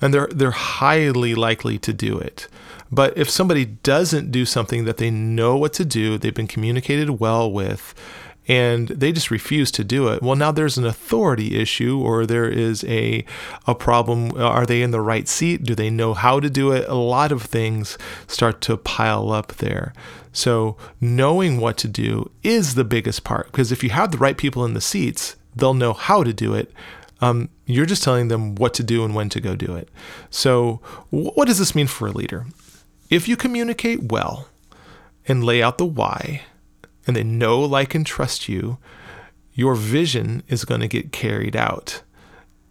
and 0.03 0.13
they're 0.13 0.29
they're 0.31 0.51
highly 0.51 1.35
likely 1.35 1.79
to 1.79 1.95
do 1.95 2.19
it. 2.19 2.47
But 2.93 3.17
if 3.17 3.31
somebody 3.31 3.65
doesn't 3.65 4.31
do 4.31 4.45
something 4.45 4.85
that 4.85 4.99
they 4.99 5.11
know 5.11 5.57
what 5.57 5.73
to 5.75 5.85
do, 5.87 6.19
they've 6.19 6.35
been 6.35 6.47
communicated 6.47 7.21
well 7.21 7.51
with, 7.51 7.95
and 8.49 8.89
they 8.89 9.13
just 9.13 9.31
refuse 9.31 9.71
to 9.73 9.85
do 9.85 10.09
it. 10.09 10.23
Well, 10.23 10.37
now 10.37 10.53
there's 10.53 10.79
an 10.79 10.87
authority 10.87 11.57
issue 11.57 11.99
or 12.01 12.27
there 12.27 12.49
is 12.49 12.85
a 12.85 13.25
a 13.67 13.75
problem. 13.75 14.33
Are 14.41 14.67
they 14.67 14.83
in 14.83 14.91
the 14.91 15.01
right 15.01 15.27
seat? 15.27 15.65
Do 15.65 15.75
they 15.75 15.91
know 15.91 16.15
how 16.15 16.41
to 16.41 16.49
do 16.49 16.73
it? 16.73 16.89
A 16.89 16.95
lot 16.95 17.33
of 17.33 17.43
things 17.43 17.99
start 18.27 18.61
to 18.63 18.77
pile 18.77 19.33
up 19.33 19.55
there. 19.57 19.93
So, 20.33 20.77
knowing 21.01 21.59
what 21.59 21.79
to 21.79 21.89
do 21.89 22.31
is 22.43 22.75
the 22.75 22.85
biggest 22.85 23.25
part 23.25 23.47
because 23.47 23.73
if 23.73 23.83
you 23.83 23.91
have 23.91 24.13
the 24.13 24.19
right 24.19 24.37
people 24.37 24.65
in 24.65 24.75
the 24.75 24.81
seats, 24.81 25.37
they'll 25.55 25.75
know 25.75 25.93
how 25.93 26.23
to 26.23 26.33
do 26.33 26.55
it. 26.55 26.73
Um, 27.21 27.49
you're 27.65 27.87
just 27.87 28.03
telling 28.03 28.29
them 28.29 28.55
what 28.55 28.75
to 28.75 28.83
do 28.83 29.03
and 29.05 29.15
when 29.15 29.31
to 29.31 29.41
go 29.41 29.57
do 29.57 29.75
it. 29.75 29.89
So, 30.31 30.81
what 31.11 31.47
does 31.47 31.59
this 31.59 31.75
mean 31.75 31.87
for 31.87 32.09
a 32.09 32.13
leader? 32.13 32.47
If 33.09 33.29
you 33.29 33.37
communicate 33.37 34.13
well 34.13 34.49
and 35.27 35.43
lay 35.43 35.63
out 35.63 35.79
the 35.79 35.87
why, 35.87 36.43
and 37.07 37.17
they 37.17 37.25
know, 37.25 37.61
like, 37.61 37.95
and 37.95 38.05
trust 38.05 38.49
you, 38.49 38.79
your 39.55 39.75
vision 39.75 40.43
is 40.49 40.65
going 40.65 40.81
to 40.81 40.89
get 40.89 41.13
carried 41.13 41.57
out. 41.57 42.03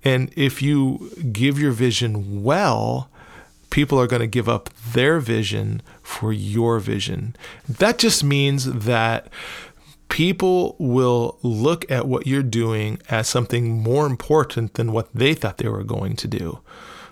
And 0.03 0.31
if 0.35 0.61
you 0.61 1.11
give 1.31 1.59
your 1.59 1.71
vision 1.71 2.43
well, 2.43 3.09
people 3.71 3.99
are 3.99 4.07
going 4.07 4.21
to 4.21 4.27
give 4.27 4.47
up 4.47 4.69
their 4.93 5.19
vision 5.19 5.81
for 6.03 6.31
your 6.31 6.79
vision. 6.79 7.35
That 7.67 7.97
just 7.97 8.23
means 8.23 8.65
that 8.65 9.29
people 10.09 10.75
will 10.79 11.39
look 11.41 11.89
at 11.89 12.07
what 12.07 12.27
you're 12.27 12.43
doing 12.43 12.99
as 13.09 13.27
something 13.27 13.81
more 13.81 14.05
important 14.05 14.75
than 14.75 14.91
what 14.91 15.09
they 15.13 15.33
thought 15.33 15.57
they 15.57 15.67
were 15.67 15.83
going 15.83 16.15
to 16.17 16.27
do. 16.27 16.59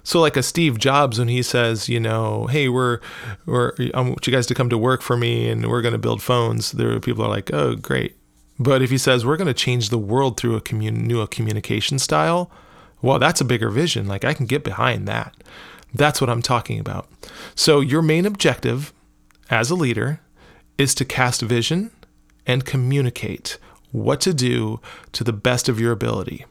So 0.04 0.20
like 0.20 0.36
a 0.36 0.44
Steve 0.44 0.78
Jobs 0.78 1.18
when 1.18 1.30
he 1.30 1.42
says, 1.42 1.88
you 1.88 2.00
know, 2.00 2.48
hey, 2.48 2.68
we're 2.70 3.00
we're 3.46 3.74
I 3.94 4.02
want 4.02 4.28
you 4.28 4.34
guys 4.34 4.48
to 4.48 4.54
come 4.54 4.70
to 4.70 4.78
work 4.78 5.02
for 5.02 5.16
me 5.16 5.50
and 5.50 5.70
we're 5.70 5.82
going 5.82 5.94
to 5.94 5.98
build 5.98 6.22
phones. 6.22 6.74
There 6.74 7.00
people 7.00 7.24
are 7.24 7.30
like, 7.30 7.54
oh, 7.54 7.76
great. 7.76 8.16
But 8.60 8.82
if 8.82 8.90
he 8.90 8.98
says 8.98 9.26
we're 9.26 9.38
going 9.38 9.48
to 9.48 9.54
change 9.54 9.90
the 9.90 9.98
world 9.98 10.38
through 10.38 10.56
a 10.56 10.62
commun- 10.62 11.08
new 11.08 11.22
a 11.22 11.28
communication 11.28 12.00
style, 12.00 12.52
well, 13.02 13.20
that's 13.20 13.42
a 13.42 13.46
bigger 13.46 13.70
vision. 13.70 14.08
Like 14.08 14.26
I 14.26 14.34
can 14.34 14.46
get 14.46 14.64
behind 14.64 15.08
that. 15.08 15.36
That's 15.94 16.20
what 16.20 16.30
I'm 16.30 16.42
talking 16.42 16.80
about. 16.80 17.08
So 17.56 17.80
your 17.80 18.02
main 18.02 18.26
objective 18.26 18.94
as 19.50 19.70
a 19.70 19.76
leader 19.76 20.20
is 20.78 20.96
to 20.96 21.06
cast 21.06 21.42
vision 21.42 21.92
and 22.46 22.66
communicate 22.66 23.58
what 23.92 24.20
to 24.22 24.34
do 24.34 24.80
to 25.12 25.24
the 25.24 25.34
best 25.34 25.70
of 25.70 25.80
your 25.80 25.92
ability. 25.92 26.46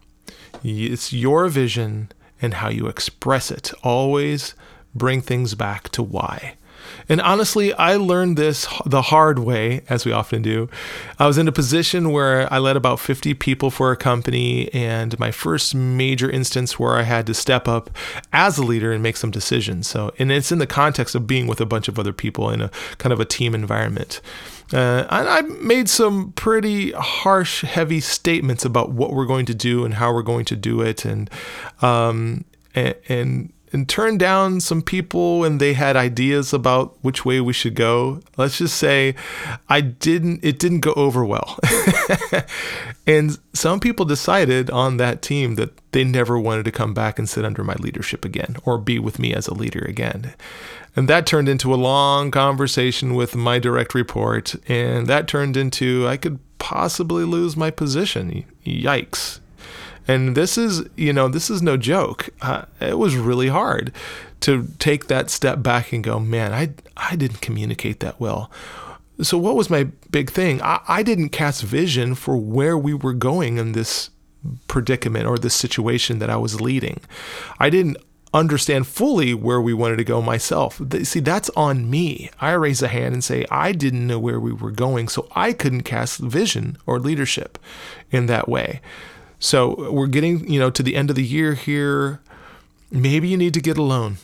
It's 0.63 1.13
your 1.13 1.49
vision 1.49 2.13
and 2.43 2.55
how 2.55 2.69
you 2.69 2.89
express 2.89 3.51
it. 3.51 3.73
Always 3.83 4.55
bring 4.95 5.23
things 5.23 5.55
back 5.55 5.89
to 5.91 6.03
why. 6.03 6.57
And 7.09 7.21
honestly, 7.21 7.73
I 7.75 7.97
learned 7.97 8.37
this 8.37 8.67
the 8.85 9.03
hard 9.03 9.39
way, 9.39 9.83
as 9.89 10.05
we 10.05 10.13
often 10.13 10.43
do. 10.43 10.69
I 11.19 11.27
was 11.27 11.39
in 11.39 11.49
a 11.49 11.53
position 11.53 12.11
where 12.11 12.53
I 12.53 12.59
led 12.59 12.77
about 12.77 13.01
50 13.01 13.35
people 13.35 13.71
for 13.71 13.93
a 13.93 13.97
company, 13.97 14.73
and 14.73 15.19
my 15.19 15.31
first 15.31 15.75
major 15.75 16.31
instance 16.31 16.79
where 16.79 16.97
I 16.97 17.03
had 17.03 17.27
to 17.27 17.35
step 17.35 17.69
up 17.69 17.91
as 18.33 18.59
a 18.59 18.65
leader 18.65 18.93
and 18.93 19.03
make 19.03 19.17
some 19.17 19.31
decisions. 19.31 19.87
So, 19.87 20.13
and 20.19 20.31
it's 20.31 20.53
in 20.53 20.59
the 20.59 20.67
context 20.67 21.15
of 21.15 21.27
being 21.27 21.47
with 21.47 21.61
a 21.61 21.67
bunch 21.67 21.89
of 21.89 21.99
other 21.99 22.13
people 22.13 22.51
in 22.51 22.61
a 22.61 22.71
kind 22.99 23.13
of 23.13 23.21
a 23.21 23.25
team 23.25 23.55
environment. 23.55 24.21
Uh, 24.73 25.07
and 25.11 25.29
I 25.29 25.41
made 25.43 25.89
some 25.89 26.33
pretty 26.33 26.93
harsh, 26.93 27.63
heavy 27.63 28.01
statements 28.01 28.65
about 28.65 28.91
what 28.91 29.13
we're 29.13 29.27
going 29.27 29.47
to 29.47 29.55
do 29.55 29.85
and 29.85 29.95
how 29.95 30.13
we're 30.13 30.23
going 30.23 30.45
to 30.47 30.57
do 30.57 30.81
it, 30.81 31.05
and 31.05 31.31
um, 31.81 32.45
and, 32.75 32.95
and 33.09 33.53
and 33.73 33.89
turned 33.89 34.21
down 34.21 34.61
some 34.61 34.83
people 34.83 35.45
and 35.45 35.61
they 35.61 35.73
had 35.73 35.97
ideas 35.97 36.53
about 36.53 36.97
which 37.01 37.25
way 37.25 37.41
we 37.41 37.53
should 37.53 37.75
go. 37.75 38.21
Let's 38.37 38.59
just 38.59 38.77
say 38.77 39.15
I 39.69 39.81
didn't 39.81 40.45
it 40.45 40.59
didn't 40.59 40.81
go 40.81 40.93
over 40.93 41.25
well. 41.25 41.59
and 43.07 43.39
some 43.55 43.81
people 43.81 44.05
decided 44.05 44.71
on 44.71 44.99
that 44.99 45.23
team 45.23 45.55
that 45.55 45.71
they 45.93 46.05
never 46.05 46.39
wanted 46.39 46.65
to 46.67 46.71
come 46.71 46.95
back 46.95 47.19
and 47.19 47.29
sit 47.29 47.45
under 47.45 47.65
my 47.65 47.75
leadership 47.75 48.25
again 48.25 48.57
or 48.65 48.79
be 48.79 48.99
with 48.99 49.19
me 49.19 49.35
as 49.35 49.49
a 49.49 49.55
leader 49.55 49.81
again. 49.81 50.35
And 50.95 51.09
that 51.09 51.27
turned 51.27 51.49
into 51.49 51.73
a 51.73 51.77
long 51.77 52.31
conversation 52.31 53.15
with 53.15 53.35
my 53.35 53.59
direct 53.59 53.95
report 53.95 54.55
and 54.69 55.07
that 55.07 55.27
turned 55.27 55.57
into 55.57 56.07
I 56.07 56.17
could 56.17 56.39
possibly 56.59 57.25
lose 57.25 57.57
my 57.57 57.71
position. 57.71 58.45
Yikes. 58.65 59.41
And 60.07 60.37
this 60.37 60.59
is, 60.59 60.83
you 60.97 61.13
know, 61.13 61.29
this 61.29 61.49
is 61.49 61.63
no 61.63 61.77
joke. 61.77 62.29
Uh, 62.41 62.65
it 62.81 62.99
was 62.99 63.17
really 63.17 63.49
hard 63.49 63.93
to 64.41 64.69
take 64.79 65.07
that 65.07 65.31
step 65.31 65.63
back 65.63 65.93
and 65.93 66.03
go, 66.03 66.19
man, 66.19 66.53
I, 66.53 66.71
I 66.97 67.17
didn't 67.17 67.41
communicate 67.41 68.01
that 68.01 68.21
well. 68.21 68.51
So, 69.21 69.39
what 69.39 69.55
was 69.55 69.71
my 69.71 69.85
big 70.11 70.31
thing? 70.31 70.61
I, 70.63 70.81
I 70.89 71.03
didn't 71.03 71.29
cast 71.29 71.63
vision 71.63 72.15
for 72.15 72.37
where 72.37 72.77
we 72.77 72.95
were 72.95 73.13
going 73.13 73.59
in 73.59 73.73
this 73.73 74.11
predicament 74.67 75.27
or 75.27 75.39
this 75.39 75.55
situation 75.55 76.19
that 76.19 76.31
I 76.31 76.37
was 76.37 76.61
leading. 76.61 77.01
I 77.61 77.71
didn't 77.71 77.99
understand 78.35 78.87
fully 78.87 79.35
where 79.35 79.61
we 79.61 79.75
wanted 79.75 79.97
to 79.97 80.05
go 80.05 80.23
myself. 80.23 80.81
See, 81.03 81.21
that's 81.21 81.51
on 81.51 81.91
me. 81.91 82.31
I 82.41 82.53
raise 82.53 82.83
a 82.83 82.89
hand 82.89 83.15
and 83.15 83.23
say, 83.23 83.45
I 83.51 83.73
didn't 83.73 84.07
know 84.07 84.19
where 84.19 84.41
we 84.41 84.53
were 84.53 84.71
going, 84.71 85.09
so 85.09 85.29
I 85.33 85.53
couldn't 85.53 85.83
cast 85.83 86.19
vision 86.19 86.79
or 86.87 86.99
leadership 86.99 87.59
in 88.11 88.27
that 88.27 88.49
way. 88.49 88.81
So 89.39 89.91
we're 89.91 90.07
getting, 90.07 90.49
you 90.51 90.61
know, 90.61 90.71
to 90.71 90.83
the 90.83 90.97
end 90.97 91.11
of 91.11 91.17
the 91.17 91.25
year 91.25 91.55
here. 91.55 92.21
Maybe 92.91 93.29
you 93.29 93.37
need 93.37 93.55
to 93.55 93.61
get 93.61 93.77
alone. 93.77 94.19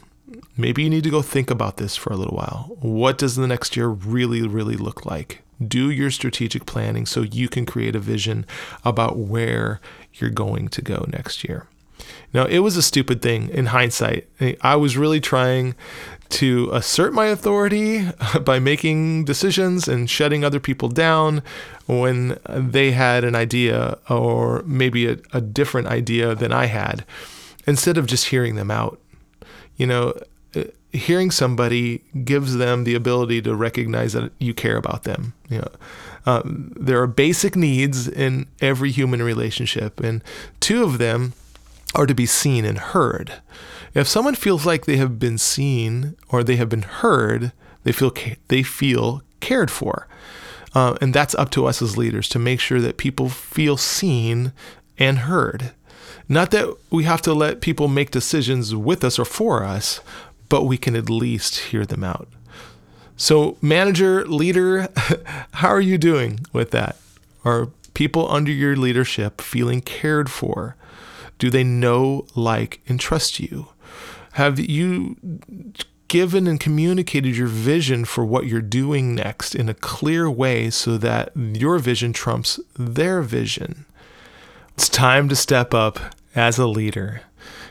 Maybe 0.57 0.83
you 0.83 0.91
need 0.91 1.05
to 1.05 1.11
go 1.11 1.23
think 1.23 1.51
about 1.51 1.77
this 1.77 1.97
for 1.97 2.13
a 2.13 2.17
little 2.17 2.37
while. 2.37 2.77
What 2.81 3.19
does 3.19 3.37
the 3.37 3.47
next 3.47 3.77
year 3.77 3.89
really, 3.89 4.47
really 4.47 4.77
look 4.77 5.07
like? 5.07 5.43
Do 5.67 5.91
your 5.91 6.11
strategic 6.11 6.67
planning 6.67 7.07
so 7.07 7.23
you 7.23 7.49
can 7.49 7.67
create 7.67 7.97
a 7.97 8.01
vision 8.01 8.47
about 8.85 9.17
where 9.17 9.81
you're 10.15 10.31
going 10.31 10.69
to 10.69 10.83
go 10.83 11.05
next 11.09 11.45
year. 11.45 11.67
Now, 12.33 12.45
it 12.45 12.59
was 12.59 12.77
a 12.77 12.83
stupid 12.83 13.23
thing 13.23 13.49
in 13.51 13.67
hindsight. 13.67 14.29
I 14.61 14.77
was 14.77 14.97
really 14.97 15.21
trying 15.21 15.75
to 16.31 16.69
assert 16.73 17.13
my 17.13 17.27
authority 17.27 18.07
by 18.45 18.59
making 18.59 19.25
decisions 19.25 19.89
and 19.89 20.09
shutting 20.11 20.45
other 20.45 20.61
people 20.61 20.89
down 20.89 21.43
when 21.87 22.39
they 22.47 22.91
had 22.91 23.25
an 23.25 23.35
idea 23.35 23.99
or 24.11 24.63
maybe 24.65 25.07
a, 25.07 25.17
a 25.33 25.41
different 25.41 25.89
idea 25.89 26.35
than 26.35 26.53
I 26.53 26.67
had, 26.67 27.05
instead 27.67 27.97
of 27.97 28.07
just 28.07 28.27
hearing 28.27 28.57
them 28.57 28.71
out. 28.71 29.01
You 29.77 29.87
know, 29.87 30.13
uh, 30.55 30.65
hearing 30.93 31.31
somebody 31.31 32.03
gives 32.25 32.57
them 32.57 32.85
the 32.85 32.95
ability 32.95 33.41
to 33.43 33.55
recognize 33.55 34.13
that 34.13 34.33
you 34.39 34.53
care 34.53 34.77
about 34.77 35.05
them. 35.05 35.33
You 35.49 35.59
know, 35.59 35.71
um, 36.27 36.73
there 36.77 37.01
are 37.01 37.07
basic 37.07 37.57
needs 37.57 38.07
in 38.07 38.47
every 38.61 38.91
human 38.91 39.23
relationship, 39.23 40.01
and 40.01 40.23
two 40.61 40.85
of 40.85 40.99
them 40.99 41.33
are 41.95 42.07
to 42.07 42.15
be 42.15 42.27
seen 42.27 42.65
and 42.65 42.79
heard. 42.79 43.35
If 43.95 44.07
someone 44.07 44.35
feels 44.35 44.67
like 44.67 44.85
they 44.85 44.97
have 44.97 45.19
been 45.19 45.39
seen 45.39 46.17
or 46.29 46.45
they 46.45 46.57
have 46.57 46.69
been 46.69 46.83
heard, 46.83 47.53
they 47.85 47.93
feel 47.93 48.13
they 48.49 48.63
feel 48.63 49.23
cared 49.41 49.71
for. 49.71 50.07
Uh, 50.75 50.97
and 51.01 51.15
that's 51.15 51.35
up 51.35 51.51
to 51.51 51.67
us 51.67 51.81
as 51.81 51.97
leaders 51.97 52.29
to 52.29 52.39
make 52.39 52.61
sure 52.61 52.81
that 52.81 52.99
people 52.99 53.29
feel 53.29 53.77
seen 53.77 54.53
and 54.99 55.21
heard. 55.21 55.73
Not 56.29 56.51
that 56.51 56.77
we 56.91 57.05
have 57.05 57.23
to 57.23 57.33
let 57.33 57.63
people 57.63 57.89
make 57.89 58.11
decisions 58.11 58.75
with 58.75 59.03
us 59.03 59.19
or 59.19 59.25
for 59.25 59.65
us, 59.65 60.01
but 60.49 60.65
we 60.65 60.77
can 60.77 60.95
at 60.95 61.09
least 61.09 61.59
hear 61.59 61.87
them 61.87 62.05
out. 62.05 62.29
So, 63.17 63.57
manager, 63.63 64.27
leader, 64.27 64.89
how 65.55 65.69
are 65.69 65.81
you 65.81 65.99
doing 65.99 66.41
with 66.53 66.71
that? 66.73 66.97
Are 67.45 67.69
people 67.95 68.31
under 68.31 68.53
your 68.53 68.77
leadership 68.77 69.41
feeling 69.41 69.81
cared 69.81 70.31
for? 70.31 70.77
Do 71.39 71.51
they 71.51 71.65
know, 71.65 72.27
like, 72.35 72.81
and 72.89 72.99
trust 73.01 73.41
you? 73.41 73.69
Have 74.33 74.59
you 74.59 75.17
given 76.09 76.47
and 76.47 76.59
communicated 76.59 77.37
your 77.37 77.47
vision 77.49 78.05
for 78.05 78.25
what 78.25 78.47
you're 78.47 78.63
doing 78.63 79.15
next 79.15 79.55
in 79.55 79.69
a 79.69 79.75
clear 79.75 80.31
way 80.31 80.71
so 80.71 80.97
that 80.99 81.33
your 81.37 81.79
vision 81.79 82.13
trumps 82.13 82.59
their 82.77 83.23
vision? 83.23 83.85
It's 84.75 84.89
time 84.89 85.29
to 85.29 85.37
step 85.37 85.75
up 85.75 85.99
as 86.35 86.59
a 86.59 86.67
leader. 86.67 87.23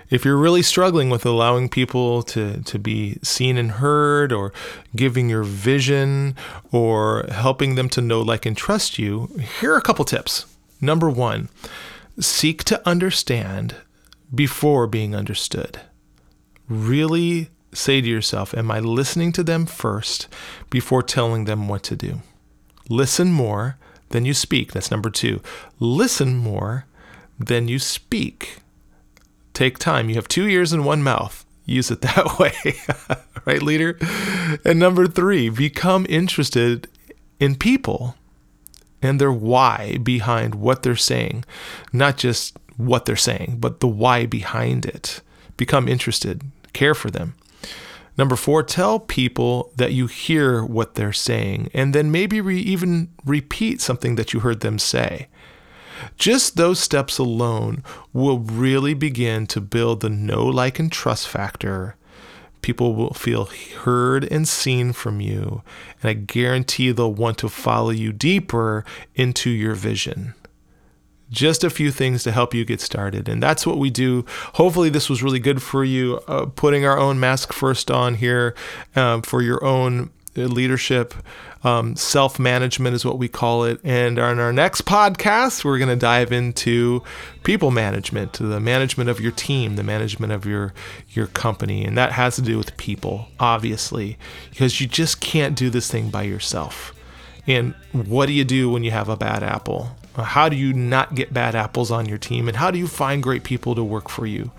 If 0.09 0.23
you're 0.23 0.37
really 0.37 0.61
struggling 0.61 1.09
with 1.09 1.25
allowing 1.25 1.67
people 1.67 2.23
to, 2.23 2.61
to 2.63 2.79
be 2.79 3.17
seen 3.23 3.57
and 3.57 3.71
heard, 3.71 4.31
or 4.31 4.53
giving 4.95 5.29
your 5.29 5.43
vision, 5.43 6.35
or 6.71 7.25
helping 7.29 7.75
them 7.75 7.89
to 7.89 8.01
know, 8.01 8.21
like, 8.21 8.45
and 8.45 8.55
trust 8.55 8.97
you, 8.97 9.29
here 9.59 9.73
are 9.73 9.77
a 9.77 9.81
couple 9.81 10.05
tips. 10.05 10.45
Number 10.79 11.09
one, 11.09 11.49
seek 12.19 12.63
to 12.65 12.87
understand 12.87 13.75
before 14.33 14.87
being 14.87 15.15
understood. 15.15 15.79
Really 16.67 17.49
say 17.73 18.01
to 18.01 18.07
yourself, 18.07 18.53
Am 18.53 18.71
I 18.71 18.79
listening 18.79 19.31
to 19.33 19.43
them 19.43 19.65
first 19.65 20.27
before 20.69 21.03
telling 21.03 21.45
them 21.45 21.67
what 21.67 21.83
to 21.83 21.95
do? 21.95 22.21
Listen 22.89 23.31
more 23.31 23.77
than 24.09 24.25
you 24.25 24.33
speak. 24.33 24.71
That's 24.71 24.91
number 24.91 25.09
two. 25.09 25.41
Listen 25.79 26.37
more 26.37 26.85
than 27.39 27.67
you 27.67 27.79
speak. 27.79 28.57
Take 29.53 29.77
time. 29.77 30.09
You 30.09 30.15
have 30.15 30.27
two 30.27 30.47
ears 30.47 30.71
and 30.71 30.85
one 30.85 31.03
mouth. 31.03 31.45
Use 31.65 31.91
it 31.91 32.01
that 32.01 32.39
way. 32.39 32.53
right, 33.45 33.61
leader? 33.61 33.97
And 34.63 34.79
number 34.79 35.07
three, 35.07 35.49
become 35.49 36.05
interested 36.09 36.87
in 37.39 37.55
people 37.55 38.15
and 39.01 39.19
their 39.21 39.31
why 39.31 39.97
behind 39.97 40.55
what 40.55 40.83
they're 40.83 40.95
saying, 40.95 41.45
not 41.93 42.17
just 42.17 42.57
what 42.77 43.05
they're 43.05 43.15
saying, 43.15 43.57
but 43.59 43.79
the 43.79 43.87
why 43.87 44.25
behind 44.25 44.85
it. 44.85 45.21
Become 45.55 45.87
interested, 45.87 46.43
care 46.73 46.93
for 46.93 47.09
them. 47.09 47.35
Number 48.17 48.35
four, 48.35 48.63
tell 48.63 48.99
people 48.99 49.71
that 49.75 49.93
you 49.93 50.07
hear 50.07 50.63
what 50.63 50.95
they're 50.95 51.13
saying, 51.13 51.69
and 51.73 51.93
then 51.93 52.11
maybe 52.11 52.41
re- 52.41 52.59
even 52.59 53.09
repeat 53.25 53.79
something 53.79 54.15
that 54.15 54.33
you 54.33 54.39
heard 54.39 54.61
them 54.61 54.79
say. 54.79 55.27
Just 56.17 56.55
those 56.55 56.79
steps 56.79 57.17
alone 57.17 57.83
will 58.13 58.39
really 58.39 58.93
begin 58.93 59.45
to 59.47 59.61
build 59.61 60.01
the 60.01 60.09
know, 60.09 60.45
like, 60.45 60.79
and 60.79 60.91
trust 60.91 61.27
factor. 61.27 61.95
People 62.67 62.95
will 62.95 63.13
feel 63.13 63.45
heard 63.85 64.25
and 64.25 64.45
seen 64.45 64.91
from 64.91 65.21
you, 65.21 65.61
and 66.01 66.09
I 66.09 66.13
guarantee 66.15 66.91
they'll 66.91 67.13
want 67.13 67.37
to 67.37 67.47
follow 67.47 67.91
you 67.91 68.11
deeper 68.11 68.83
into 69.15 69.49
your 69.49 69.73
vision 69.73 70.33
just 71.29 71.63
a 71.63 71.69
few 71.69 71.91
things 71.91 72.23
to 72.23 72.31
help 72.33 72.53
you 72.53 72.65
get 72.65 72.81
started. 72.81 73.29
And 73.29 73.41
that's 73.41 73.65
what 73.65 73.77
we 73.77 73.89
do. 73.89 74.25
Hopefully, 74.55 74.89
this 74.89 75.09
was 75.09 75.23
really 75.23 75.39
good 75.39 75.61
for 75.61 75.85
you. 75.85 76.19
Uh, 76.27 76.47
putting 76.47 76.85
our 76.85 76.97
own 76.97 77.21
mask 77.21 77.53
first 77.53 77.89
on 77.89 78.15
here 78.15 78.53
um, 78.97 79.21
for 79.21 79.41
your 79.41 79.63
own 79.63 80.09
leadership. 80.45 81.13
Um, 81.63 81.95
Self 81.95 82.37
management 82.37 82.95
is 82.95 83.03
what 83.03 83.17
we 83.17 83.27
call 83.27 83.63
it. 83.63 83.79
And 83.83 84.19
on 84.19 84.39
our 84.39 84.53
next 84.53 84.85
podcast, 84.85 85.65
we're 85.65 85.79
going 85.79 85.89
to 85.89 85.95
dive 85.95 86.31
into 86.31 87.03
people 87.43 87.71
management, 87.71 88.33
the 88.33 88.59
management 88.59 89.09
of 89.09 89.19
your 89.19 89.31
team, 89.31 89.75
the 89.75 89.83
management 89.83 90.33
of 90.33 90.45
your 90.45 90.73
your 91.09 91.27
company, 91.27 91.83
and 91.83 91.97
that 91.97 92.11
has 92.11 92.35
to 92.35 92.41
do 92.41 92.57
with 92.57 92.77
people, 92.77 93.27
obviously, 93.39 94.17
because 94.51 94.79
you 94.79 94.87
just 94.87 95.19
can't 95.19 95.55
do 95.55 95.69
this 95.69 95.89
thing 95.89 96.09
by 96.09 96.23
yourself. 96.23 96.93
And 97.47 97.73
what 97.91 98.27
do 98.27 98.33
you 98.33 98.43
do 98.43 98.69
when 98.69 98.83
you 98.83 98.91
have 98.91 99.09
a 99.09 99.17
bad 99.17 99.41
apple? 99.41 99.95
How 100.23 100.49
do 100.49 100.55
you 100.55 100.73
not 100.73 101.15
get 101.15 101.33
bad 101.33 101.55
apples 101.55 101.91
on 101.91 102.07
your 102.07 102.17
team? 102.17 102.47
And 102.47 102.57
how 102.57 102.71
do 102.71 102.79
you 102.79 102.87
find 102.87 103.21
great 103.21 103.43
people 103.43 103.75
to 103.75 103.83
work 103.83 104.09
for 104.09 104.25
you? 104.25 104.51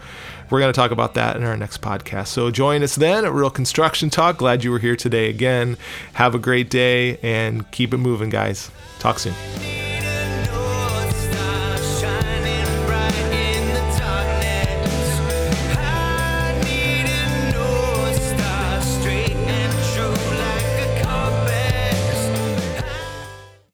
We're 0.51 0.61
going 0.61 0.73
to 0.73 0.77
talk 0.77 0.91
about 0.91 1.15
that 1.15 1.37
in 1.37 1.45
our 1.45 1.57
next 1.57 1.81
podcast. 1.81 2.29
So 2.29 2.51
join 2.51 2.83
us 2.83 2.95
then 2.95 3.25
at 3.25 3.33
Real 3.33 3.51
Construction 3.51 4.09
Talk. 4.09 4.39
Glad 4.39 4.65
you 4.65 4.71
were 4.71 4.79
here 4.79 4.97
today 4.97 5.29
again. 5.29 5.77
Have 6.15 6.35
a 6.35 6.39
great 6.39 6.71
day 6.71 7.19
and 7.19 7.71
keep 7.71 7.93
it 7.93 7.99
moving, 7.99 8.31
guys. 8.31 8.71
Talk 8.99 9.19
soon. 9.19 9.35